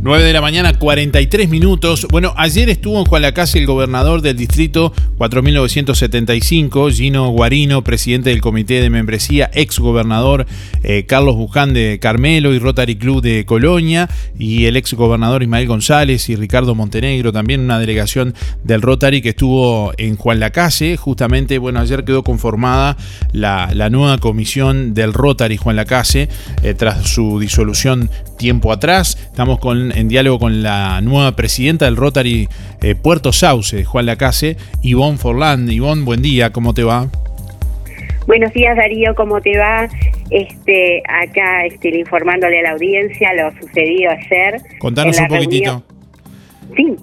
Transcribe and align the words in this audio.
9 0.00 0.22
de 0.22 0.32
la 0.32 0.40
mañana, 0.40 0.78
43 0.78 1.48
minutos. 1.48 2.06
Bueno, 2.08 2.32
ayer 2.36 2.70
estuvo 2.70 3.00
en 3.00 3.04
Juan 3.04 3.22
Lacase 3.22 3.58
el 3.58 3.66
gobernador 3.66 4.22
del 4.22 4.36
distrito 4.36 4.92
4975, 5.18 6.90
Gino 6.90 7.28
Guarino, 7.30 7.82
presidente 7.82 8.30
del 8.30 8.40
comité 8.40 8.80
de 8.80 8.90
membresía, 8.90 9.50
ex 9.52 9.80
gobernador 9.80 10.46
eh, 10.84 11.04
Carlos 11.06 11.34
Buján 11.34 11.74
de 11.74 11.98
Carmelo 12.00 12.54
y 12.54 12.60
Rotary 12.60 12.94
Club 12.94 13.22
de 13.22 13.44
Colonia, 13.44 14.08
y 14.38 14.66
el 14.66 14.76
ex 14.76 14.94
gobernador 14.94 15.42
Ismael 15.42 15.66
González 15.66 16.28
y 16.28 16.36
Ricardo 16.36 16.76
Montenegro, 16.76 17.32
también 17.32 17.62
una 17.62 17.80
delegación 17.80 18.34
del 18.62 18.82
Rotary 18.82 19.20
que 19.20 19.30
estuvo 19.30 19.92
en 19.98 20.14
Juan 20.14 20.38
Lacase. 20.38 20.96
Justamente, 20.96 21.58
bueno, 21.58 21.80
ayer 21.80 22.04
quedó 22.04 22.22
conformada 22.22 22.96
la, 23.32 23.90
nueva 23.90 24.18
comisión 24.18 24.94
del 24.94 25.12
Rotary 25.12 25.56
Juan 25.56 25.74
Lacase 25.74 26.28
eh, 26.62 26.74
tras 26.74 27.08
su 27.08 27.40
disolución 27.40 28.10
tiempo 28.38 28.72
atrás. 28.72 29.18
Estamos 29.38 29.60
con, 29.60 29.96
en 29.96 30.08
diálogo 30.08 30.40
con 30.40 30.64
la 30.64 31.00
nueva 31.00 31.36
presidenta 31.36 31.84
del 31.84 31.94
Rotary 31.94 32.48
eh, 32.82 32.96
Puerto 32.96 33.32
Sauce, 33.32 33.84
Juan 33.84 34.04
Lacase, 34.06 34.56
Ivonne 34.82 35.16
Forlán. 35.16 35.70
Ivonne, 35.70 36.02
buen 36.02 36.22
día, 36.22 36.50
¿cómo 36.50 36.74
te 36.74 36.82
va? 36.82 37.06
Buenos 38.26 38.52
días 38.52 38.76
Darío, 38.76 39.14
¿cómo 39.14 39.40
te 39.40 39.56
va? 39.56 39.88
Este, 40.30 41.04
acá 41.06 41.66
este, 41.66 41.96
informándole 41.96 42.58
a 42.58 42.62
la 42.62 42.70
audiencia 42.72 43.32
lo 43.34 43.52
sucedido 43.60 44.10
ayer. 44.10 44.60
Contanos 44.80 45.16
un 45.20 45.28
poquitito. 45.28 45.84
Sí. 46.76 46.96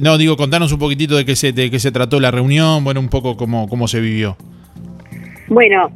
No, 0.00 0.16
digo, 0.16 0.38
contanos 0.38 0.72
un 0.72 0.78
poquitito 0.78 1.14
de 1.14 1.26
qué 1.26 1.36
se, 1.36 1.52
de 1.52 1.70
qué 1.70 1.78
se 1.78 1.92
trató 1.92 2.20
la 2.20 2.30
reunión, 2.30 2.84
bueno, 2.84 3.00
un 3.00 3.10
poco 3.10 3.36
cómo, 3.36 3.68
cómo 3.68 3.86
se 3.86 4.00
vivió. 4.00 4.38
Bueno, 5.48 5.90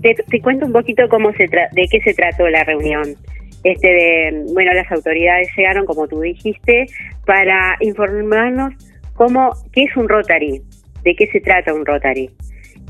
te, 0.00 0.40
cuento 0.40 0.64
un 0.64 0.72
poquito 0.72 1.06
cómo 1.10 1.30
se 1.32 1.46
de 1.46 1.88
qué 1.90 2.00
se 2.00 2.14
trató 2.14 2.48
la 2.48 2.64
reunión. 2.64 3.16
Este, 3.66 3.88
de, 3.88 4.44
bueno, 4.52 4.72
las 4.74 4.90
autoridades 4.92 5.48
llegaron, 5.56 5.86
como 5.86 6.06
tú 6.06 6.20
dijiste, 6.20 6.86
para 7.24 7.76
informarnos 7.80 8.74
cómo, 9.14 9.50
qué 9.72 9.82
es 9.82 9.96
un 9.96 10.08
Rotary, 10.08 10.62
de 11.02 11.16
qué 11.16 11.26
se 11.32 11.40
trata 11.40 11.74
un 11.74 11.84
Rotary. 11.84 12.30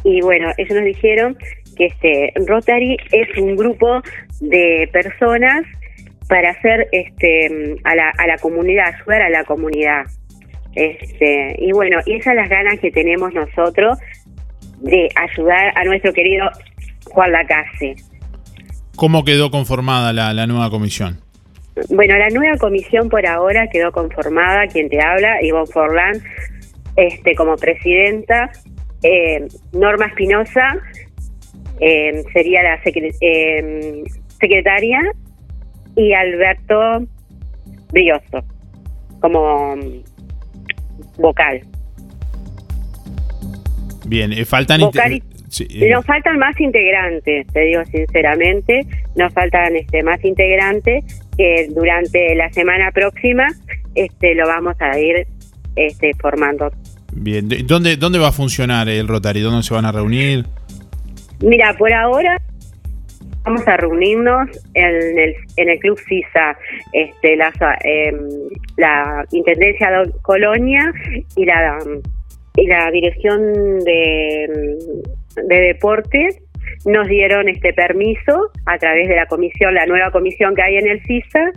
Y 0.04 0.20
bueno, 0.20 0.50
ellos 0.58 0.74
nos 0.74 0.84
dijeron 0.84 1.38
que 1.78 1.86
este 1.86 2.30
Rotary 2.46 2.98
es 3.10 3.38
un 3.38 3.56
grupo 3.56 4.02
de 4.40 4.86
personas 4.92 5.62
para 6.28 6.50
hacer 6.50 6.88
este 6.92 7.78
a 7.84 7.94
la, 7.94 8.10
a 8.10 8.26
la 8.26 8.36
comunidad, 8.36 8.94
ayudar 9.00 9.22
a 9.22 9.30
la 9.30 9.44
comunidad. 9.44 10.04
Este, 10.74 11.56
y 11.58 11.72
bueno, 11.72 12.00
esas 12.04 12.34
las 12.34 12.50
ganas 12.50 12.78
que 12.80 12.90
tenemos 12.90 13.32
nosotros 13.32 13.98
de 14.80 15.08
ayudar 15.14 15.72
a 15.74 15.84
nuestro 15.84 16.12
querido 16.12 16.50
Juan 17.06 17.32
Lacase. 17.32 17.94
¿Cómo 18.96 19.24
quedó 19.24 19.50
conformada 19.50 20.12
la, 20.12 20.46
nueva 20.46 20.70
comisión? 20.70 21.20
Bueno, 21.90 22.16
la 22.16 22.30
nueva 22.30 22.56
comisión 22.56 23.10
por 23.10 23.26
ahora 23.26 23.68
quedó 23.68 23.92
conformada, 23.92 24.66
quien 24.68 24.88
te 24.88 25.00
habla, 25.00 25.42
Ivonne 25.42 25.66
Forlán, 25.66 26.22
este, 26.96 27.34
como 27.34 27.56
presidenta, 27.56 28.50
eh, 29.02 29.46
Norma 29.72 30.06
Espinosa 30.06 30.78
eh, 31.78 32.24
sería 32.32 32.62
la 32.62 32.80
eh, 33.20 34.04
secretaria 34.40 34.98
y 35.94 36.14
Alberto 36.14 37.06
Brioso 37.92 38.42
como 39.20 39.76
vocal. 41.18 41.60
Bien, 44.06 44.32
faltan... 44.46 44.80
Nos 45.90 46.04
faltan 46.04 46.38
más 46.38 46.60
integrantes, 46.60 47.46
te 47.48 47.60
digo 47.60 47.84
sinceramente, 47.84 48.86
nos 49.14 49.32
faltan 49.32 49.76
este 49.76 50.02
más 50.02 50.24
integrantes 50.24 51.04
que 51.36 51.68
durante 51.70 52.34
la 52.34 52.52
semana 52.52 52.90
próxima 52.90 53.46
este 53.94 54.34
lo 54.34 54.46
vamos 54.46 54.76
a 54.80 54.98
ir 54.98 55.26
este 55.76 56.12
formando. 56.14 56.70
Bien, 57.12 57.48
¿dónde 57.66 57.96
dónde 57.96 58.18
va 58.18 58.28
a 58.28 58.32
funcionar 58.32 58.88
el 58.88 59.08
Rotary? 59.08 59.40
¿Dónde 59.40 59.62
se 59.62 59.72
van 59.72 59.86
a 59.86 59.92
reunir? 59.92 60.44
Mira, 61.40 61.74
por 61.78 61.92
ahora 61.92 62.40
vamos 63.46 63.66
a 63.68 63.76
reunirnos 63.76 64.48
en 64.74 65.18
el, 65.18 65.34
en 65.56 65.68
el 65.68 65.78
Club 65.78 65.98
CISA, 66.08 66.58
este, 66.92 67.36
la, 67.36 67.52
em, 67.84 68.16
la 68.76 69.24
Intendencia 69.30 69.90
de 69.90 70.10
Colonia 70.22 70.92
y 71.36 71.44
la, 71.44 71.78
y 72.56 72.66
la 72.66 72.90
Dirección 72.90 73.78
de 73.84 74.45
de 75.46 75.60
Deportes 75.60 76.38
nos 76.84 77.08
dieron 77.08 77.48
este 77.48 77.72
permiso 77.72 78.50
a 78.66 78.78
través 78.78 79.08
de 79.08 79.16
la 79.16 79.26
comisión, 79.26 79.74
la 79.74 79.86
nueva 79.86 80.10
comisión 80.10 80.54
que 80.54 80.62
hay 80.62 80.76
en 80.76 80.88
el 80.88 81.02
CISA, 81.02 81.52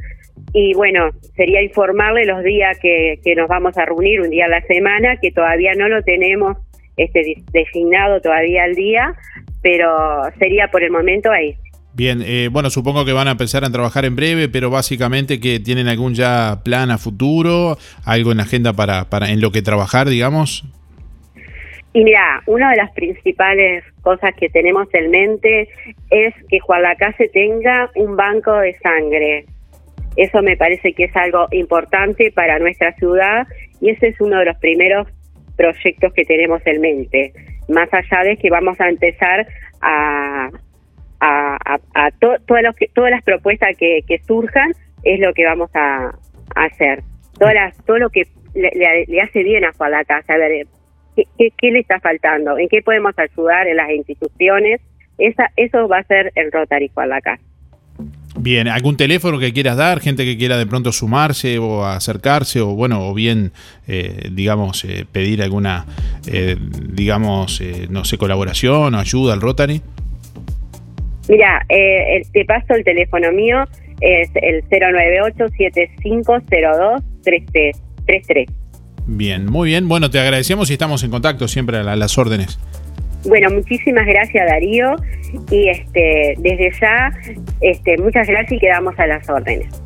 y 0.53 0.73
bueno, 0.73 1.09
sería 1.35 1.61
informarle 1.61 2.25
los 2.25 2.43
días 2.43 2.77
que, 2.79 3.19
nos 3.35 3.47
vamos 3.47 3.77
a 3.77 3.85
reunir, 3.85 4.21
un 4.21 4.29
día 4.29 4.45
a 4.45 4.49
la 4.49 4.61
semana, 4.61 5.17
que 5.21 5.31
todavía 5.31 5.73
no 5.77 5.87
lo 5.87 6.01
tenemos 6.03 6.57
este 6.97 7.35
designado 7.53 8.19
todavía 8.19 8.63
al 8.63 8.73
día, 8.73 9.13
pero 9.61 10.23
sería 10.37 10.69
por 10.69 10.83
el 10.83 10.91
momento 10.91 11.31
ahí. 11.31 11.55
Bien, 11.93 12.21
eh, 12.25 12.49
bueno, 12.51 12.69
supongo 12.69 13.05
que 13.05 13.13
van 13.13 13.27
a 13.27 13.31
empezar 13.31 13.63
a 13.63 13.71
trabajar 13.71 14.05
en 14.05 14.15
breve, 14.15 14.47
pero 14.47 14.69
básicamente 14.69 15.39
que 15.39 15.59
tienen 15.59 15.87
algún 15.87 16.13
ya 16.13 16.61
plan 16.63 16.91
a 16.91 16.97
futuro, 16.97 17.77
algo 18.05 18.31
en 18.31 18.39
agenda 18.39 18.73
para, 18.73 19.09
para 19.09 19.29
en 19.29 19.41
lo 19.41 19.51
que 19.51 19.61
trabajar, 19.61 20.07
digamos. 20.07 20.65
Y 21.93 22.03
mira, 22.03 22.41
una 22.45 22.71
de 22.71 22.77
las 22.77 22.91
principales 22.91 23.83
cosas 24.01 24.35
que 24.35 24.49
tenemos 24.49 24.87
en 24.93 25.09
mente 25.09 25.67
es 26.11 26.33
que 26.47 26.59
Jualacase 26.59 27.29
tenga 27.29 27.89
un 27.95 28.15
banco 28.15 28.53
de 28.59 28.77
sangre. 28.77 29.45
Eso 30.15 30.41
me 30.41 30.55
parece 30.55 30.93
que 30.93 31.05
es 31.05 31.15
algo 31.15 31.47
importante 31.51 32.31
para 32.31 32.59
nuestra 32.59 32.93
ciudad 32.93 33.47
y 33.81 33.89
ese 33.89 34.09
es 34.09 34.21
uno 34.21 34.39
de 34.39 34.45
los 34.45 34.57
primeros 34.57 35.07
proyectos 35.57 36.13
que 36.13 36.25
tenemos 36.25 36.61
en 36.65 36.81
mente. 36.81 37.33
Más 37.67 37.89
allá 37.91 38.23
de 38.23 38.37
que 38.37 38.49
vamos 38.49 38.79
a 38.79 38.89
empezar 38.89 39.47
a, 39.81 40.49
a, 41.19 42.11
todas, 42.19 42.63
los 42.63 42.75
que, 42.75 42.87
todas 42.93 43.11
las 43.11 43.23
propuestas 43.23 43.75
que, 43.77 44.21
surjan, 44.25 44.71
es 45.03 45.19
lo 45.19 45.33
que 45.33 45.45
vamos 45.45 45.69
a, 45.73 46.11
hacer. 46.55 47.01
Todas 47.37 47.53
las, 47.53 47.85
todo 47.85 47.97
lo 47.97 48.09
que 48.09 48.23
le, 48.55 49.21
hace 49.21 49.43
bien 49.43 49.65
a 49.65 49.73
Jualacase. 49.73 50.33
A 50.33 50.37
ver, 50.37 50.67
¿Qué, 51.15 51.71
le 51.71 51.79
está 51.79 51.99
faltando? 51.99 52.57
¿En 52.57 52.69
qué 52.69 52.81
podemos 52.81 53.13
ayudar 53.17 53.67
en 53.67 53.77
las 53.77 53.89
instituciones? 53.91 54.81
Esa, 55.17 55.51
eso 55.57 55.87
va 55.87 55.99
a 55.99 56.03
ser 56.03 56.31
el 56.35 56.51
Rotary 56.51 56.91
acá. 57.11 57.39
Bien, 58.41 58.69
¿algún 58.69 58.95
teléfono 58.95 59.37
que 59.37 59.51
quieras 59.51 59.75
dar? 59.75 59.99
Gente 59.99 60.23
que 60.23 60.37
quiera 60.37 60.57
de 60.57 60.65
pronto 60.65 60.93
sumarse 60.93 61.59
o 61.59 61.85
acercarse 61.85 62.61
o 62.61 62.67
bueno, 62.67 63.09
o 63.09 63.13
bien, 63.13 63.51
eh, 63.85 64.29
digamos, 64.31 64.85
eh, 64.85 65.05
pedir 65.11 65.41
alguna, 65.41 65.85
eh, 66.31 66.55
digamos, 66.93 67.61
no 67.89 68.05
sé, 68.05 68.17
colaboración 68.17 68.95
o 68.95 68.99
ayuda 68.99 69.33
al 69.33 69.41
Rotary. 69.41 69.81
Mira, 71.27 71.65
te 71.67 72.45
paso 72.45 72.75
el 72.75 72.83
teléfono 72.85 73.31
mío, 73.33 73.65
es 73.99 74.29
el 74.35 74.63
098 74.69 75.47
7502 75.57 77.03
33. 77.23 78.58
Bien, 79.05 79.45
muy 79.45 79.69
bien. 79.69 79.87
Bueno, 79.87 80.09
te 80.09 80.19
agradecemos 80.19 80.69
y 80.69 80.73
estamos 80.73 81.03
en 81.03 81.11
contacto 81.11 81.47
siempre 81.47 81.77
a, 81.77 81.95
las 81.95 82.17
órdenes. 82.17 82.59
Bueno, 83.25 83.49
muchísimas 83.49 84.05
gracias 84.05 84.45
Darío 84.47 84.95
y 85.51 85.69
este 85.69 86.35
desde 86.37 86.71
ya 86.79 87.11
este 87.59 87.97
muchas 87.97 88.27
gracias 88.27 88.53
y 88.53 88.59
quedamos 88.59 88.97
a 88.97 89.07
las 89.07 89.29
órdenes. 89.29 89.78